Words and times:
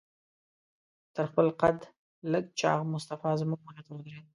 تر 1.15 1.25
خپل 1.31 1.47
قد 1.61 1.77
لږ 2.31 2.45
چاغ 2.59 2.79
مصطفی 2.93 3.31
زموږ 3.41 3.59
مخې 3.65 3.81
ته 3.87 3.91
ودرېد. 3.93 4.25